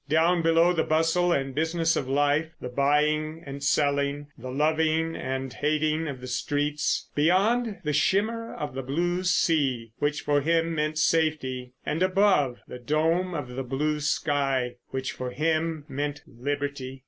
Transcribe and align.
Down 0.09 0.41
below 0.41 0.73
the 0.73 0.83
bustle 0.83 1.31
and 1.31 1.53
business 1.53 1.95
of 1.95 2.09
life; 2.09 2.49
the 2.59 2.69
buying 2.69 3.43
and 3.45 3.63
selling, 3.63 4.29
the 4.35 4.49
loving 4.49 5.15
and 5.15 5.53
hating 5.53 6.07
of 6.07 6.21
the 6.21 6.27
streets. 6.27 7.07
Beyond, 7.13 7.77
the 7.83 7.93
shimmer 7.93 8.51
of 8.55 8.73
the 8.73 8.81
blue 8.81 9.23
sea, 9.23 9.91
which 9.99 10.21
for 10.21 10.41
him 10.41 10.73
meant 10.73 10.97
safety. 10.97 11.73
And, 11.85 12.01
above, 12.01 12.61
the 12.67 12.79
dome 12.79 13.35
of 13.35 13.49
the 13.49 13.61
blue 13.61 13.99
sky, 13.99 14.77
which 14.89 15.11
for 15.11 15.29
him 15.29 15.85
meant 15.87 16.23
liberty! 16.25 16.99